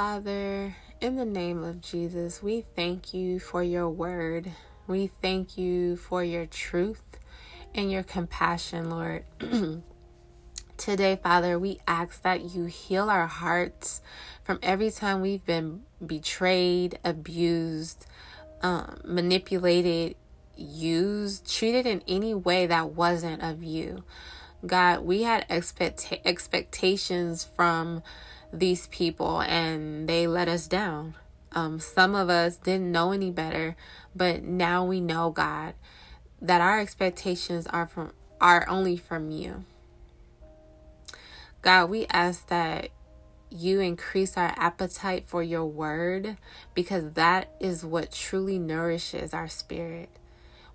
[0.00, 4.50] Father, in the name of Jesus, we thank you for your word.
[4.86, 7.18] We thank you for your truth
[7.74, 9.24] and your compassion, Lord.
[10.78, 14.00] Today, Father, we ask that you heal our hearts
[14.42, 18.06] from every time we've been betrayed, abused,
[18.62, 20.16] um, manipulated,
[20.56, 24.02] used, treated in any way that wasn't of you.
[24.64, 28.02] God, we had expect- expectations from
[28.52, 31.14] these people and they let us down.
[31.52, 33.76] Um, some of us didn't know any better,
[34.14, 35.74] but now we know, God,
[36.40, 39.64] that our expectations are from are only from you.
[41.62, 42.88] God, we ask that
[43.50, 46.36] you increase our appetite for your word
[46.72, 50.08] because that is what truly nourishes our spirit.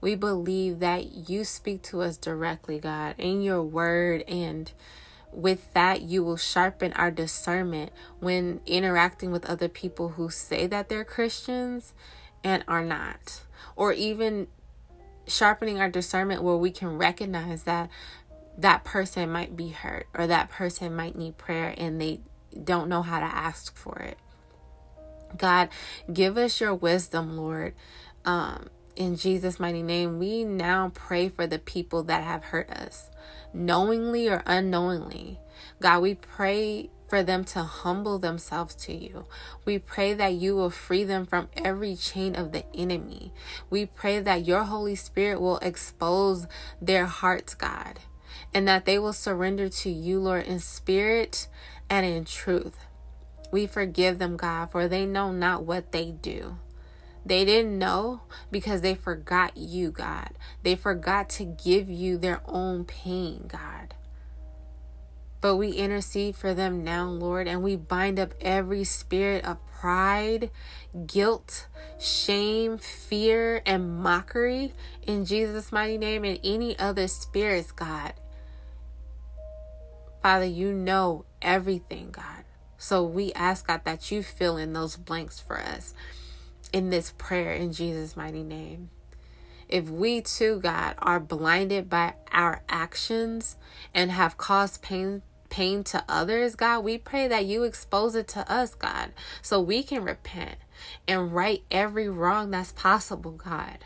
[0.00, 4.70] We believe that you speak to us directly, God, in your word, and
[5.34, 10.88] with that, you will sharpen our discernment when interacting with other people who say that
[10.88, 11.92] they're Christians
[12.42, 13.42] and are not,
[13.76, 14.48] or even
[15.26, 17.88] sharpening our discernment where we can recognize that
[18.58, 22.20] that person might be hurt or that person might need prayer and they
[22.62, 24.18] don't know how to ask for it.
[25.36, 25.68] God,
[26.12, 27.74] give us your wisdom, Lord.
[28.24, 33.10] Um, in Jesus' mighty name, we now pray for the people that have hurt us,
[33.52, 35.40] knowingly or unknowingly.
[35.80, 39.26] God, we pray for them to humble themselves to you.
[39.64, 43.32] We pray that you will free them from every chain of the enemy.
[43.70, 46.46] We pray that your Holy Spirit will expose
[46.80, 48.00] their hearts, God
[48.54, 51.48] and that they will surrender to you, Lord, in spirit
[51.90, 52.86] and in truth.
[53.50, 56.56] We forgive them, God, for they know not what they do.
[57.26, 60.30] They didn't know because they forgot you, God.
[60.62, 63.94] They forgot to give you their own pain, God.
[65.40, 70.50] But we intercede for them now, Lord, and we bind up every spirit of pride,
[71.06, 71.66] guilt,
[71.98, 78.14] shame, fear, and mockery in Jesus' mighty name and any other spirits, God.
[80.22, 82.44] Father, you know everything, God.
[82.78, 85.92] So we ask, God, that you fill in those blanks for us
[86.74, 88.90] in this prayer in Jesus' mighty name.
[89.68, 93.56] If we too, God, are blinded by our actions
[93.94, 98.50] and have caused pain pain to others, God, we pray that you expose it to
[98.50, 100.56] us, God, so we can repent
[101.06, 103.78] and right every wrong that's possible, God.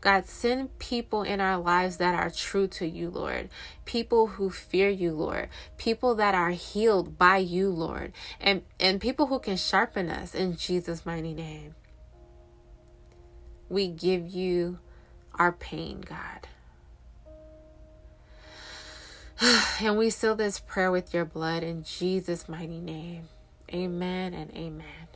[0.00, 3.50] God, send people in our lives that are true to you, Lord.
[3.84, 5.50] People who fear you, Lord.
[5.76, 8.14] People that are healed by you, Lord.
[8.40, 11.74] And, and people who can sharpen us in Jesus' mighty name.
[13.70, 14.78] We give you
[15.36, 16.48] our pain, God.
[19.80, 23.28] And we seal this prayer with your blood in Jesus' mighty name.
[23.72, 25.08] Amen and amen.